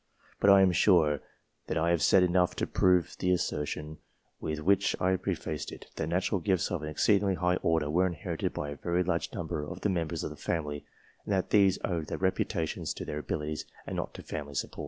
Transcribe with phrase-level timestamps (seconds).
[0.39, 1.21] But I am sure
[1.69, 3.99] I have said enough to prove the assertion
[4.39, 8.51] with which I prefaced it, that natural gifts of an exceedingly high order were inherited
[8.51, 10.85] by a very large number of the members of the family,
[11.23, 14.79] and that these owed their reputations to their abilities, and not to family support.